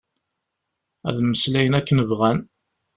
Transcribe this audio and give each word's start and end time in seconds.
Ad 1.07 1.17
mmeslayen 1.21 1.77
akken 1.79 1.99
bɣan. 2.09 2.39